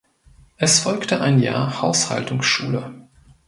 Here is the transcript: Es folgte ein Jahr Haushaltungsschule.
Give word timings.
Es 0.57 0.79
folgte 0.79 1.21
ein 1.21 1.39
Jahr 1.39 1.83
Haushaltungsschule. 1.83 3.07